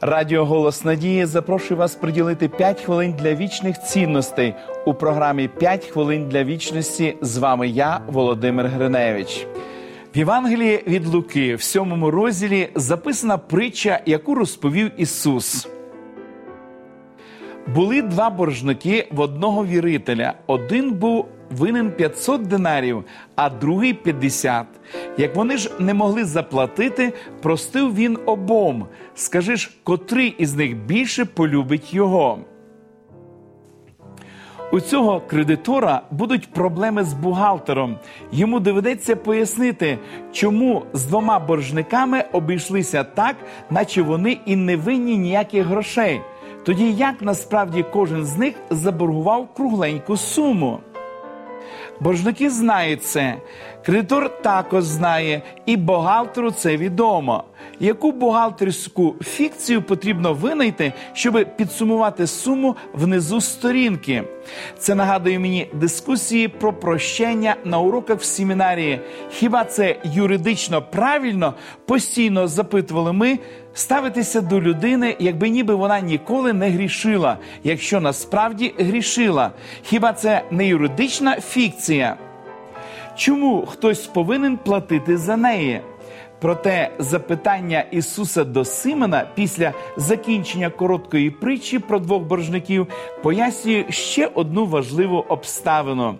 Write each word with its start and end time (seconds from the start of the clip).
Радіо 0.00 0.44
Голос 0.44 0.84
Надії 0.84 1.26
запрошує 1.26 1.78
вас 1.78 1.94
приділити 1.94 2.48
5 2.48 2.80
хвилин 2.80 3.14
для 3.18 3.34
вічних 3.34 3.82
цінностей 3.82 4.54
у 4.86 4.94
програмі 4.94 5.50
«5 5.60 5.90
хвилин 5.90 6.28
для 6.28 6.44
вічності. 6.44 7.16
З 7.20 7.36
вами 7.36 7.68
я, 7.68 8.00
Володимир 8.06 8.66
Гриневич. 8.66 9.46
В 10.14 10.18
Євангелії 10.18 10.84
від 10.86 11.06
Луки, 11.06 11.54
в 11.54 11.62
сьомому 11.62 12.10
розділі, 12.10 12.68
записана 12.74 13.38
притча, 13.38 14.00
яку 14.06 14.34
розповів 14.34 14.90
Ісус. 14.96 15.68
Були 17.66 18.02
два 18.02 18.30
боржники 18.30 19.08
в 19.12 19.20
одного 19.20 19.66
вірителя. 19.66 20.34
Один 20.46 20.92
був 20.92 21.26
винен 21.50 21.90
500 21.90 22.42
динарів, 22.42 23.04
а 23.36 23.50
другий 23.50 23.94
50. 23.94 24.66
Як 25.18 25.36
вони 25.36 25.56
ж 25.56 25.70
не 25.78 25.94
могли 25.94 26.24
заплатити, 26.24 27.12
простив 27.42 27.94
він 27.94 28.18
обом. 28.26 28.86
Скажи 29.14 29.56
ж, 29.56 29.70
котрий 29.84 30.34
із 30.38 30.54
них 30.54 30.76
більше 30.76 31.24
полюбить 31.24 31.94
його. 31.94 32.38
У 34.72 34.80
цього 34.80 35.20
кредитора 35.20 36.02
будуть 36.10 36.52
проблеми 36.52 37.04
з 37.04 37.12
бухгалтером. 37.12 37.96
Йому 38.32 38.60
доведеться 38.60 39.16
пояснити, 39.16 39.98
чому 40.32 40.82
з 40.92 41.04
двома 41.04 41.38
боржниками 41.38 42.24
обійшлися 42.32 43.04
так, 43.04 43.36
наче 43.70 44.02
вони 44.02 44.40
і 44.46 44.56
не 44.56 44.76
винні 44.76 45.16
ніяких 45.16 45.66
грошей. 45.66 46.20
Тоді 46.64 46.92
як 46.92 47.22
насправді 47.22 47.84
кожен 47.92 48.24
з 48.24 48.36
них 48.36 48.54
заборгував 48.70 49.48
кругленьку 49.54 50.16
суму? 50.16 50.78
Боржники 52.00 52.50
знають 52.50 53.04
це, 53.04 53.36
кредитор 53.84 54.42
також 54.42 54.84
знає, 54.84 55.42
і 55.66 55.76
бухгалтеру 55.76 56.50
це 56.50 56.76
відомо. 56.76 57.44
Яку 57.80 58.12
бухгалтерську 58.12 59.14
фікцію 59.22 59.82
потрібно 59.82 60.34
винайти, 60.34 60.92
щоб 61.12 61.56
підсумувати 61.56 62.26
суму 62.26 62.76
внизу 62.92 63.40
сторінки? 63.40 64.24
Це 64.78 64.94
нагадує 64.94 65.38
мені 65.38 65.68
дискусії 65.72 66.48
про 66.48 66.72
прощення 66.72 67.56
на 67.64 67.78
уроках 67.78 68.20
в 68.20 68.24
семінарії. 68.24 69.00
Хіба 69.30 69.64
це 69.64 69.96
юридично 70.04 70.82
правильно? 70.82 71.54
Постійно 71.86 72.48
запитували 72.48 73.12
ми 73.12 73.38
ставитися 73.76 74.40
до 74.40 74.60
людини, 74.60 75.16
якби 75.18 75.48
ніби 75.48 75.74
вона 75.74 76.00
ніколи 76.00 76.52
не 76.52 76.70
грішила, 76.70 77.36
якщо 77.64 78.00
насправді 78.00 78.74
грішила. 78.78 79.50
Хіба 79.82 80.12
це 80.12 80.42
не 80.50 80.66
юридична 80.66 81.40
фікція? 81.40 82.16
Чому 83.16 83.66
хтось 83.66 84.06
повинен 84.06 84.56
платити 84.56 85.16
за 85.16 85.36
неї? 85.36 85.80
Проте 86.40 86.90
запитання 86.98 87.84
Ісуса 87.90 88.44
до 88.44 88.64
Симона 88.64 89.28
після 89.34 89.72
закінчення 89.96 90.70
короткої 90.70 91.30
притчі 91.30 91.78
про 91.78 91.98
двох 91.98 92.22
боржників 92.22 92.86
пояснює 93.22 93.84
ще 93.90 94.26
одну 94.26 94.66
важливу 94.66 95.24
обставину. 95.28 96.14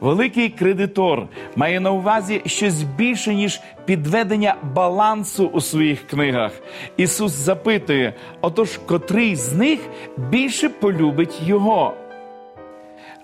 Великий 0.00 0.48
кредитор 0.48 1.28
має 1.56 1.80
на 1.80 1.90
увазі 1.90 2.42
щось 2.46 2.82
більше, 2.82 3.34
ніж 3.34 3.60
підведення 3.84 4.54
балансу 4.74 5.46
у 5.46 5.60
своїх 5.60 6.06
книгах. 6.06 6.52
Ісус 6.96 7.32
запитує: 7.32 8.14
отож, 8.40 8.80
котрий 8.86 9.36
з 9.36 9.52
них 9.52 9.80
більше 10.16 10.68
полюбить 10.68 11.42
його? 11.46 11.94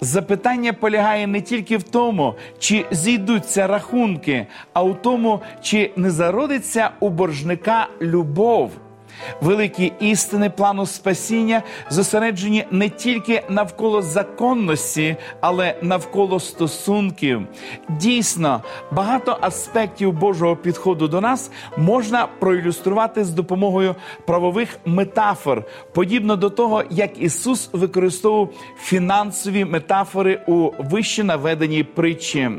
Запитання 0.00 0.72
полягає 0.72 1.26
не 1.26 1.40
тільки 1.40 1.76
в 1.76 1.82
тому, 1.82 2.34
чи 2.58 2.86
зійдуться 2.90 3.66
рахунки, 3.66 4.46
а 4.72 4.82
у 4.82 4.94
тому, 4.94 5.40
чи 5.62 5.90
не 5.96 6.10
зародиться 6.10 6.90
у 7.00 7.08
боржника 7.08 7.88
любов. 8.00 8.70
Великі 9.40 9.92
істини 10.00 10.50
плану 10.50 10.86
спасіння 10.86 11.62
зосереджені 11.90 12.64
не 12.70 12.88
тільки 12.88 13.42
навколо 13.48 14.02
законності, 14.02 15.16
але 15.40 15.76
навколо 15.82 16.40
стосунків. 16.40 17.42
Дійсно, 17.88 18.62
багато 18.92 19.38
аспектів 19.40 20.12
Божого 20.12 20.56
підходу 20.56 21.08
до 21.08 21.20
нас 21.20 21.50
можна 21.76 22.26
проілюструвати 22.38 23.24
з 23.24 23.30
допомогою 23.30 23.94
правових 24.26 24.78
метафор, 24.84 25.64
подібно 25.92 26.36
до 26.36 26.50
того, 26.50 26.82
як 26.90 27.22
Ісус 27.22 27.70
використовував 27.72 28.50
фінансові 28.78 29.64
метафори 29.64 30.40
у 30.46 30.70
вище 30.78 31.24
наведеній 31.24 31.84
притчі. 31.84 32.50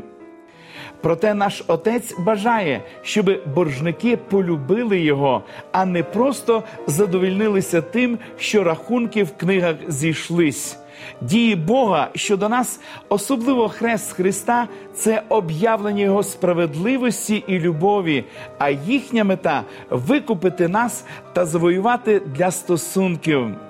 Проте 1.00 1.34
наш 1.34 1.62
отець 1.66 2.14
бажає, 2.18 2.82
щоб 3.02 3.30
боржники 3.54 4.16
полюбили 4.16 5.00
його, 5.00 5.42
а 5.72 5.84
не 5.84 6.02
просто 6.02 6.62
задовільнилися 6.86 7.82
тим, 7.82 8.18
що 8.38 8.64
рахунки 8.64 9.24
в 9.24 9.36
книгах 9.36 9.76
зійшлись. 9.88 10.78
Дії 11.20 11.56
Бога 11.56 12.08
щодо 12.14 12.48
нас, 12.48 12.80
особливо 13.08 13.68
хрест 13.68 14.12
Христа, 14.12 14.68
це 14.94 15.22
об'явлення 15.28 16.02
Його 16.02 16.22
справедливості 16.22 17.44
і 17.46 17.58
любові, 17.58 18.24
а 18.58 18.70
їхня 18.70 19.24
мета 19.24 19.62
викупити 19.90 20.68
нас 20.68 21.04
та 21.32 21.46
завоювати 21.46 22.20
для 22.20 22.50
стосунків. 22.50 23.65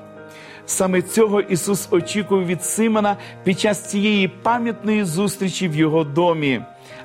Саме 0.67 1.03
цього 1.03 1.41
Ісус 1.41 1.89
очікував 1.91 2.47
від 2.47 2.65
Симона 2.65 3.17
під 3.45 3.61
час 3.61 3.91
цієї 3.91 4.29
пам'ятної 4.29 5.05
зустрічі 5.05 5.69
в 5.69 5.77
його 5.77 6.05
домі. 6.05 6.61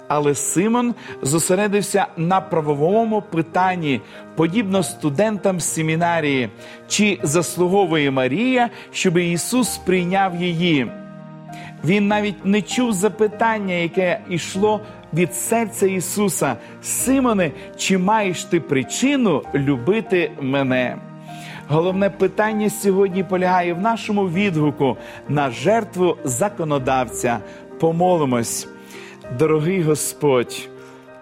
Але 0.08 0.36
Симон 0.36 0.96
зосередився 1.22 2.06
на 2.18 2.42
правовому 2.42 3.22
питанні, 3.22 4.02
подібно 4.36 4.84
студентам 4.84 5.60
семінарії, 5.60 6.50
чи 6.88 7.20
заслуговує 7.24 8.12
Марія, 8.12 8.70
щоб 8.92 9.18
Ісус 9.18 9.78
прийняв 9.78 10.36
її. 10.36 10.88
Він 11.86 12.08
навіть 12.08 12.46
не 12.46 12.62
чув 12.62 12.94
запитання, 12.94 13.74
яке 13.74 14.20
йшло 14.30 14.82
від 15.14 15.36
серця 15.36 15.88
Ісуса: 15.88 16.56
Симоне, 16.82 17.52
чи 17.78 17.98
маєш 17.98 18.44
ти 18.44 18.60
причину 18.60 19.44
любити 19.56 20.32
мене? 20.42 20.98
Головне 21.72 22.10
питання 22.10 22.70
сьогодні 22.70 23.24
полягає 23.24 23.74
в 23.74 23.80
нашому 23.80 24.30
відгуку 24.30 24.98
на 25.30 25.52
жертву 25.52 26.18
законодавця. 26.24 27.40
Помолимось, 27.80 28.68
дорогий 29.40 29.82
Господь. 29.82 30.70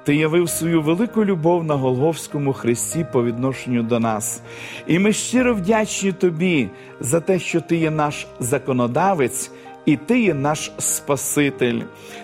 Ти 0.03 0.15
явив 0.15 0.49
свою 0.49 0.81
велику 0.81 1.25
любов 1.25 1.63
на 1.63 1.75
Голговському 1.75 2.53
хресті 2.53 3.05
по 3.11 3.23
відношенню 3.23 3.83
до 3.83 3.99
нас. 3.99 4.41
І 4.87 4.99
ми 4.99 5.13
щиро 5.13 5.53
вдячні 5.53 6.11
Тобі 6.11 6.69
за 6.99 7.19
те, 7.19 7.39
що 7.39 7.61
Ти 7.61 7.75
є 7.75 7.91
наш 7.91 8.27
законодавець 8.39 9.51
і 9.85 9.97
Ти 9.97 10.21
є 10.21 10.33
наш 10.33 10.71
Спаситель. 10.77 11.81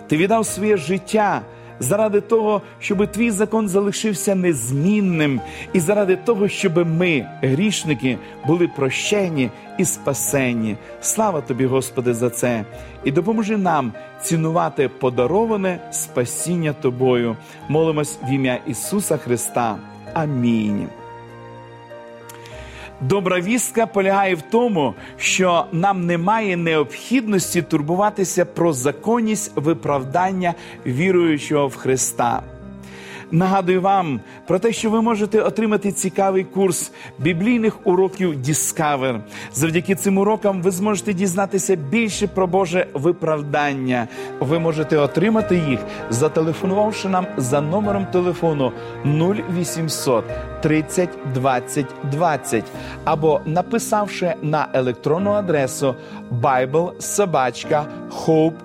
Ти 0.08 0.18
віддав 0.18 0.46
своє 0.46 0.78
життя 0.78 1.42
заради 1.80 2.22
того, 2.22 2.62
щоб 2.80 3.12
твій 3.12 3.32
закон 3.32 3.68
залишився 3.68 4.36
незмінним, 4.36 5.42
і 5.74 5.80
заради 5.80 6.16
того, 6.16 6.48
щоб 6.48 6.88
ми, 6.88 7.28
грішники, 7.42 8.18
були 8.48 8.68
прощені 8.68 9.50
і 9.78 9.86
спасені. 9.86 10.78
Слава 11.02 11.42
тобі, 11.42 11.66
Господи, 11.66 12.14
за 12.14 12.30
це, 12.30 12.66
і 13.04 13.12
допоможи 13.12 13.58
нам 13.58 13.94
цінувати 14.22 14.90
подароване 14.90 15.80
спасіння 15.92 16.74
Тобою. 16.74 17.36
Молимось 17.70 18.20
в 18.24 18.30
ім'я 18.30 18.60
Ісуса 18.68 19.18
Христа. 19.18 19.78
Амінь. 20.14 20.88
Добра 23.02 23.40
вістка 23.42 23.86
полягає 23.86 24.36
в 24.36 24.42
тому, 24.42 24.94
що 25.18 25.66
нам 25.72 26.06
немає 26.06 26.58
необхідності 26.58 27.62
турбуватися 27.62 28.46
про 28.46 28.74
законність 28.74 29.52
виправдання 29.56 30.54
віруючого 30.86 31.68
в 31.68 31.76
Христа. 31.76 32.44
Нагадую 33.32 33.82
вам 33.82 34.20
про 34.48 34.60
те, 34.60 34.74
що 34.74 34.90
ви 34.90 35.02
можете 35.02 35.42
отримати 35.42 35.92
цікавий 35.92 36.44
курс 36.44 36.92
біблійних 37.20 37.88
уроків 37.88 38.34
Discover. 38.34 39.20
Завдяки 39.54 39.96
цим 39.96 40.18
урокам 40.18 40.62
ви 40.62 40.72
зможете 40.72 41.14
дізнатися 41.14 41.76
більше 41.76 42.28
про 42.28 42.48
Боже 42.48 42.88
виправдання. 42.94 44.08
Ви 44.40 44.60
можете 44.60 44.98
отримати 44.98 45.56
їх, 45.56 45.80
зателефонувавши 46.10 47.10
нам 47.10 47.28
за 47.38 47.62
номером 47.62 48.06
телефону 48.06 48.72
0800 49.06 50.26
30 50.62 51.10
20 51.34 51.86
20 52.12 52.64
або 53.04 53.42
написавши 53.46 54.34
на 54.42 54.68
електронну 54.74 55.32
адресу 55.32 55.96
biblesobachka.hope.ua. 56.42 58.65